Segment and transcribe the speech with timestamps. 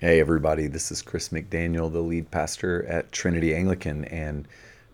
[0.00, 4.46] Hey, everybody, this is Kris McDaniel, the lead pastor at Trinity Anglican, and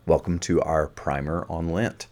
[0.07, 2.07] welcome to our primer on Lent.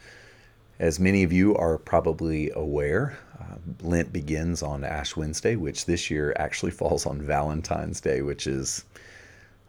[0.78, 6.10] As many of you are probably aware, uh, Lent begins on Ash Wednesday, which this
[6.10, 8.84] year actually falls on Valentine's Day, which is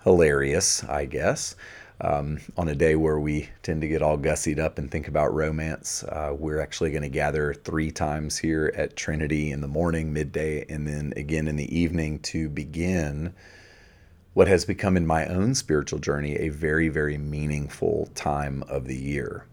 [0.03, 1.55] hilarious, I guess.
[2.03, 5.33] Um, on a day where we tend to get all gussied up and think about
[5.33, 10.11] romance, uh, we're actually going to gather three times here at Trinity in the morning,
[10.11, 13.33] midday, and then again in the evening to begin
[14.33, 18.97] what has become in my own spiritual journey a very, very meaningful time of the
[18.97, 19.45] year.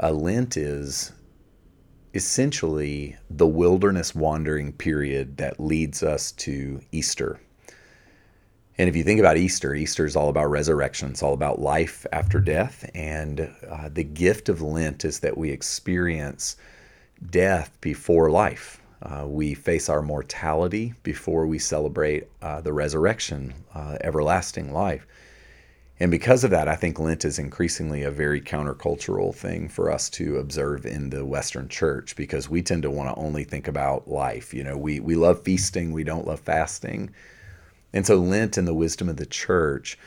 [0.00, 1.10] Uh, Lent is
[2.14, 7.40] essentially the wilderness wandering period that leads us to Easter.
[8.78, 11.10] And if you think about Easter, Easter is all about resurrection.
[11.10, 12.88] It's all about life after death.
[12.94, 16.56] And uh, the gift of Lent is that we experience
[17.30, 18.80] death before life.
[19.02, 25.06] Uh, we face our mortality before we celebrate uh, the resurrection, uh, everlasting life.
[26.00, 30.08] And because of that, I think Lent is increasingly a very countercultural thing for us
[30.10, 34.08] to observe in the Western church because we tend to want to only think about
[34.08, 34.54] life.
[34.54, 37.10] You know, we, we love feasting, we don't love fasting.
[37.92, 39.98] And so Lent and the wisdom of the church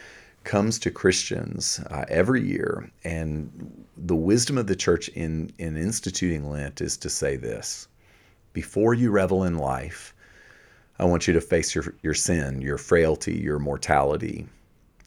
[0.44, 2.90] comes to Christians uh, every year.
[3.04, 7.88] And the wisdom of the church in, in instituting Lent is to say this
[8.54, 10.16] before you revel in life,
[10.98, 14.48] I want you to face your, your sin, your frailty, your mortality.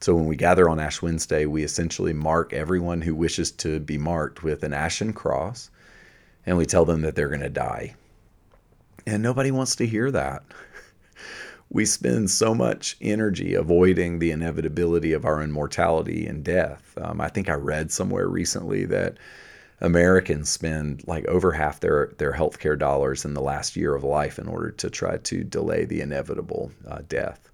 [0.01, 3.97] So when we gather on Ash Wednesday, we essentially mark everyone who wishes to be
[3.97, 5.71] marked with an ashen cross,
[6.45, 7.95] and we tell them that they're going to die.
[9.07, 10.43] And nobody wants to hear that
[11.71, 16.97] we spend so much energy avoiding the inevitability of our immortality and death.
[17.01, 19.19] Um, I think I read somewhere recently that
[19.81, 24.39] Americans spend like over half their their healthcare dollars in the last year of life
[24.39, 27.49] in order to try to delay the inevitable uh, death.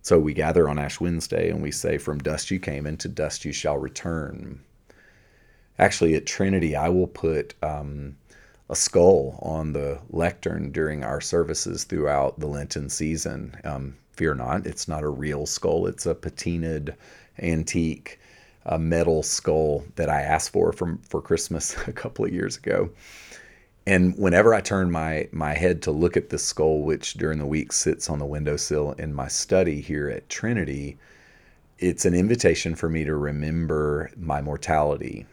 [0.00, 3.08] So we gather on Ash Wednesday and we say, "From dust you came, and to
[3.08, 4.60] dust you shall return."
[5.78, 8.16] Actually, at Trinity, I will put um,
[8.72, 13.54] a skull on the lectern during our services throughout the Lenten season.
[13.64, 16.94] Um, fear not, it's not a real skull, it's a patinaed
[17.38, 18.18] antique
[18.64, 22.88] uh, metal skull that I asked for from for Christmas a couple of years ago.
[23.86, 27.46] And whenever I turn my my head to look at this skull, which during the
[27.46, 30.96] week sits on the windowsill in my study here at Trinity,
[31.78, 35.26] it's an invitation for me to remember my mortality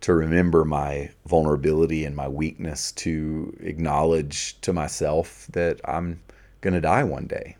[0.00, 6.20] to remember my vulnerability and my weakness, to acknowledge to myself that I'm
[6.60, 7.56] going to die one day.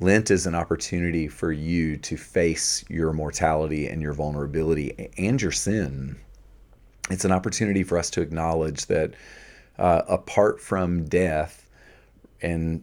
[0.00, 5.52] Lent is an opportunity for you to face your mortality and your vulnerability and your
[5.52, 6.16] sin.
[7.10, 9.14] It's an opportunity for us to acknowledge that
[9.78, 11.70] uh, apart from death
[12.42, 12.82] and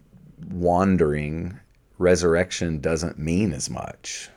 [0.50, 1.60] wandering,
[1.98, 4.30] resurrection doesn't mean as much.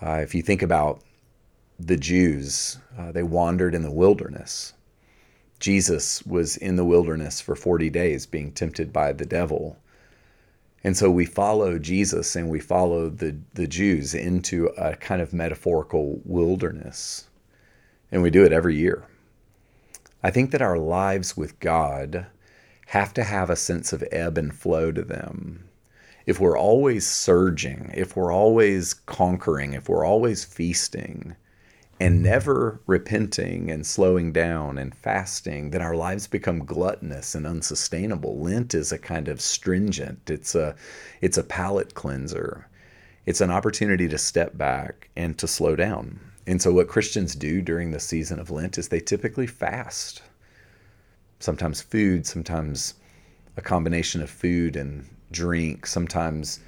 [0.00, 1.02] Uh, if you think about
[1.78, 2.78] the Jews.
[2.98, 4.74] Uh, they wandered in the wilderness.
[5.60, 9.76] Jesus was in the wilderness for 40 days being tempted by the devil.
[10.84, 15.32] And so we follow Jesus and we follow the, the Jews into a kind of
[15.32, 17.28] metaphorical wilderness.
[18.12, 19.04] And we do it every year.
[20.22, 22.26] I think that our lives with God
[22.86, 25.68] have to have a sense of ebb and flow to them.
[26.26, 31.36] If we're always surging, if we're always conquering, if we're always feasting,
[32.00, 38.38] and never repenting and slowing down and fasting, then our lives become gluttonous and unsustainable.
[38.38, 40.30] Lent is a kind of stringent.
[40.30, 40.76] It's a
[41.20, 42.68] it's a palate cleanser.
[43.26, 46.20] It's an opportunity to step back and to slow down.
[46.46, 50.22] And so what Christians do during the season of Lent is they typically fast.
[51.40, 52.94] Sometimes food, sometimes
[53.56, 56.60] a combination of food and drink, sometimes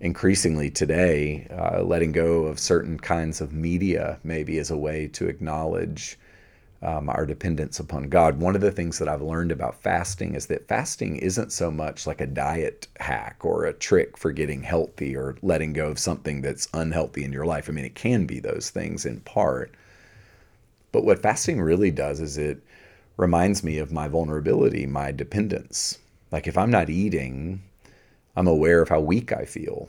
[0.00, 5.26] increasingly today, uh, letting go of certain kinds of media maybe as a way to
[5.26, 6.18] acknowledge
[6.80, 8.38] um, our dependence upon God.
[8.38, 12.06] One of the things that I've learned about fasting is that fasting isn't so much
[12.06, 16.40] like a diet hack or a trick for getting healthy or letting go of something
[16.40, 17.68] that's unhealthy in your life.
[17.68, 19.72] I mean, it can be those things in part.
[20.92, 22.62] But what fasting really does is it
[23.16, 25.98] reminds me of my vulnerability, my dependence.
[26.30, 27.60] Like if I'm not eating,
[28.38, 29.88] I'm aware of how weak I feel.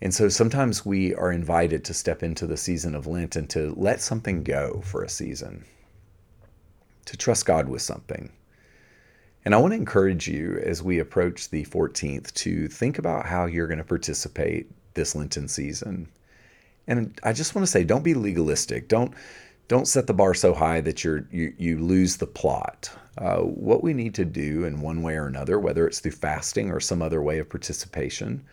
[0.00, 3.74] And so sometimes we are invited to step into the season of Lent and to
[3.76, 5.66] let something go for a season,
[7.04, 8.32] to trust God with something.
[9.44, 13.44] And I want to encourage you as we approach the 14th to think about how
[13.44, 16.08] you're going to participate this Lenten season.
[16.86, 18.88] And I just want to say don't be legalistic.
[18.88, 19.12] Don't
[19.68, 22.90] don't set the bar so high that you're you, you lose the plot.
[23.16, 26.70] Uh, what we need to do in one way or another, whether it's through fasting
[26.70, 28.44] or some other way of participation,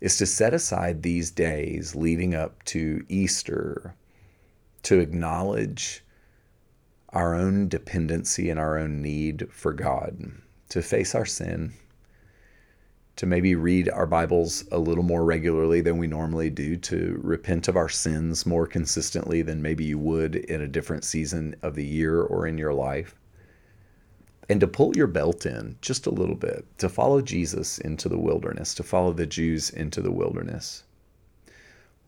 [0.00, 3.94] is to set aside these days leading up to Easter
[4.84, 6.02] to acknowledge
[7.10, 10.30] our own dependency and our own need for God,
[10.68, 11.72] to face our sin,
[13.18, 17.66] to maybe read our Bibles a little more regularly than we normally do, to repent
[17.66, 21.84] of our sins more consistently than maybe you would in a different season of the
[21.84, 23.16] year or in your life,
[24.48, 28.16] and to pull your belt in just a little bit, to follow Jesus into the
[28.16, 30.84] wilderness, to follow the Jews into the wilderness.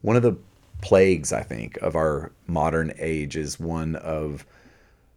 [0.03, 0.37] One of the
[0.81, 4.47] plagues, I think, of our modern age is one of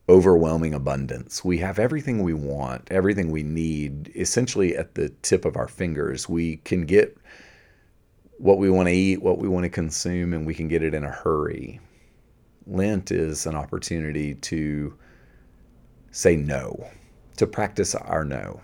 [0.10, 1.46] overwhelming abundance.
[1.46, 6.28] We have everything we want, everything we need, essentially at the tip of our fingers.
[6.28, 7.18] We can get
[8.38, 10.94] what we want to eat, what we want to consume, and we can get it
[10.94, 11.80] in a hurry.
[12.68, 14.98] Lent is an opportunity to
[16.12, 16.90] say no,
[17.38, 18.62] to practice our no.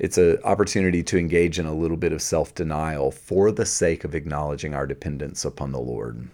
[0.00, 4.02] It's an opportunity to engage in a little bit of self denial for the sake
[4.02, 6.28] of acknowledging our dependence upon the Lord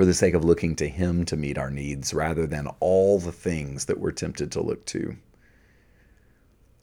[0.00, 3.30] for the sake of looking to Him to meet our needs rather than all the
[3.30, 5.14] things that we're tempted to look to.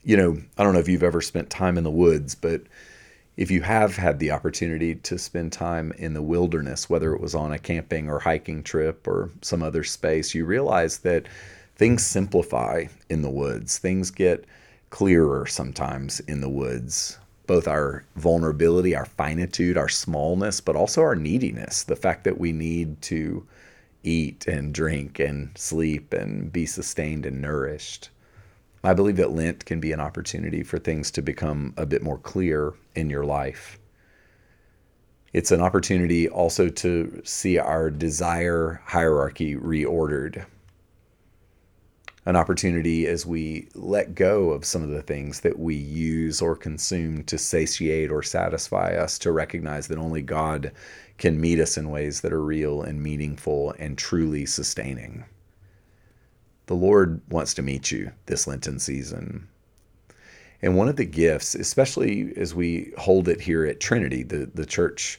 [0.04, 2.62] You know, I don't know if you've ever spent time in the woods, but
[3.36, 7.34] if you have had the opportunity to spend time in the wilderness, whether it was
[7.34, 11.26] on a camping or hiking trip or some other space, you realize that
[11.76, 13.80] things simplify in the woods.
[13.80, 14.46] Things get
[14.92, 17.18] clearer sometimes in the woods
[17.48, 21.84] both our vulnerability, our finitude, our smallness, but also our neediness.
[21.84, 23.48] The fact that we need to
[24.04, 28.10] eat and drink and sleep and be sustained and nourished.
[28.84, 32.20] I believe that Lent can be an opportunity for things to become a bit more
[32.20, 33.80] clear in your life.
[35.34, 40.46] It's an opportunity also to see our desire hierarchy reordered
[42.28, 46.58] an opportunity as we let go of some of the things that we use or
[46.58, 50.74] consume to satiate or satisfy us, to recognize that only God
[51.18, 55.24] can meet us in ways that are real and meaningful and truly sustaining.
[56.66, 59.48] The Lord wants to meet you this Lenten season.
[60.62, 64.66] And one of the gifts, especially as we hold it here at Trinity, the, the
[64.66, 65.18] church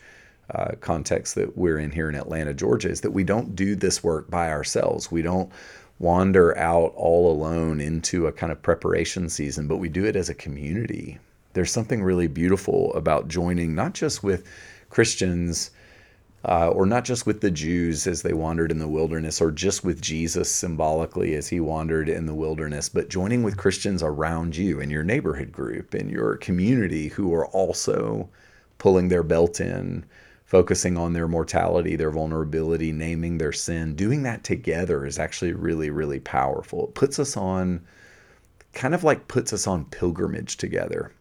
[0.54, 4.04] uh, context that we're in here in Atlanta, Georgia, is that we don't do this
[4.04, 5.10] work by ourselves.
[5.10, 5.50] We don't
[5.98, 10.28] wander out all alone into a kind of preparation season, but we do it as
[10.28, 11.18] a community.
[11.54, 14.46] There's something really beautiful about joining not just with
[14.90, 15.70] Christians
[16.44, 19.84] uh, or not just with the Jews as they wandered in the wilderness or just
[19.84, 24.78] with Jesus symbolically as he wandered in the wilderness, but joining with Christians around you
[24.78, 28.28] in your neighborhood group, in your community who are also
[28.78, 30.04] pulling their belt in
[30.48, 35.90] focusing on their mortality, their vulnerability, naming their sin, doing that together is actually really,
[35.90, 36.86] really powerful.
[36.86, 37.84] It puts us on,
[38.72, 41.12] kind of like puts us on pilgrimage together.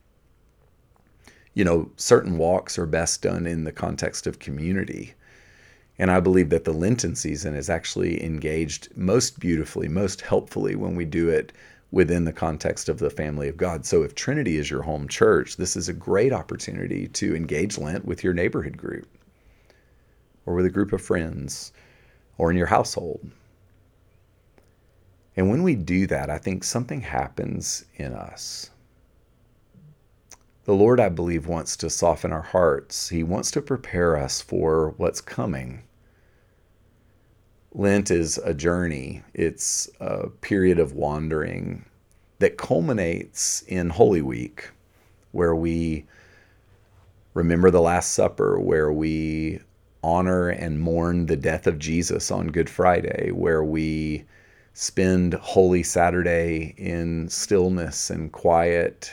[1.53, 5.13] You know, certain walks are best done in the context of community.
[6.00, 10.95] And I believe that the Lenten season is actually engaged most beautifully, most helpfully when
[10.95, 11.51] we do it
[11.91, 13.85] within the context of the family of God.
[13.85, 18.06] So if Trinity is your home church, this is a great opportunity to engage Lent
[18.06, 19.06] with your neighborhood group
[20.47, 21.73] or with a group of friends
[22.39, 23.29] or in your household.
[25.35, 28.71] And when we do that, I think something happens in us.
[30.63, 33.10] The Lord, I believe, wants to soften our hearts.
[33.10, 35.83] He wants to prepare us for what's coming.
[37.74, 41.86] Lent is a journey, it's a period of wandering
[42.39, 44.69] that culminates in Holy Week,
[45.31, 46.05] where we
[47.33, 49.60] remember the Last Supper, where we
[50.07, 54.23] honor and mourn the death of Jesus on Good Friday, where we
[54.73, 59.11] spend Holy Saturday in stillness and quiet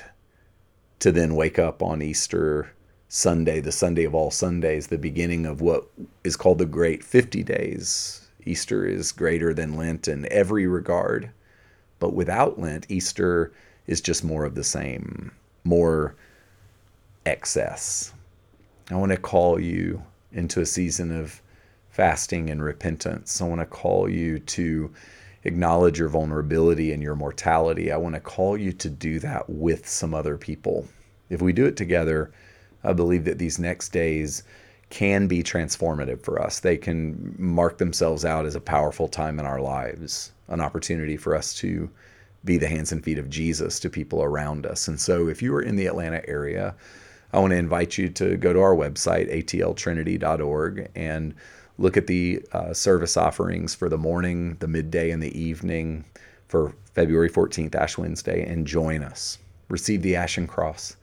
[1.00, 2.70] to then wake up on Easter
[3.08, 5.84] Sunday, the Sunday of all Sundays, the beginning of what
[6.22, 8.28] is called the Great 50 Days.
[8.46, 11.28] Easter is greater than Lent in every regard.
[11.98, 13.52] But without Lent, Easter
[13.88, 15.32] is just more of the same,
[15.64, 16.14] more
[17.26, 18.12] excess.
[18.92, 20.04] I want to call you
[20.35, 21.41] into a season of
[21.91, 23.41] fasting and repentance.
[23.41, 24.93] I want to call you to
[25.45, 27.93] acknowledge your vulnerability and your mortality.
[27.93, 30.87] I want to call you to do that with some other people.
[31.31, 32.33] If we do it together,
[32.83, 34.43] I believe that these next days
[34.91, 36.61] can be transformative for us.
[36.61, 41.35] They can mark themselves out as a powerful time in our lives, an opportunity for
[41.35, 41.91] us to
[42.45, 44.87] be the hands and feet of Jesus to people around us.
[44.88, 46.75] And so if you are in the Atlanta area,
[47.35, 51.35] I want to invite you to go to our website, atltrinity.org, and
[51.79, 56.05] look at the uh, service offerings for the morning, the midday, and the evening
[56.47, 59.38] for February 14th, Ash Wednesday, and join us.
[59.69, 60.97] Receive the Ashen Cross.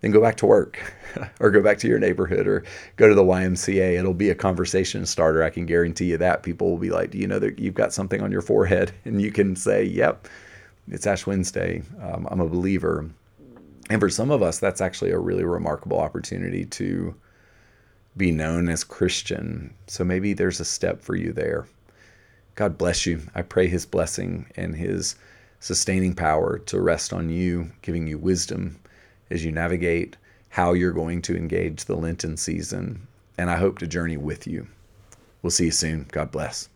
[0.00, 0.80] Then go back to work
[1.38, 2.64] or go back to your neighborhood or
[2.96, 3.96] go to the YMCA.
[3.96, 5.44] It'll be a conversation starter.
[5.44, 6.42] I can guarantee you that.
[6.42, 8.90] People will be like, Do you know that you've got something on your forehead?
[9.04, 10.26] And you can say, Yep,
[10.88, 11.84] it's Ash Wednesday.
[12.02, 13.08] Um, I'm a believer.
[13.92, 17.14] And for some of us, that's actually a really remarkable opportunity to
[18.16, 19.74] be known as Christian.
[19.86, 21.66] So maybe there's a step for you there.
[22.54, 23.20] God bless you.
[23.34, 25.16] I pray his blessing and his
[25.60, 28.80] sustaining power to rest on you, giving you wisdom
[29.28, 30.16] as you navigate
[30.48, 33.06] how you're going to engage the Lenten season.
[33.36, 34.68] And I hope to journey with you.
[35.42, 36.06] We'll see you soon.
[36.10, 36.70] God bless.